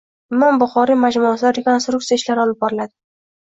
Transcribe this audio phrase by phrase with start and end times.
[0.37, 2.95] Imom Buxoriy majmuasida rekonstruksiya ishlari olib boriladi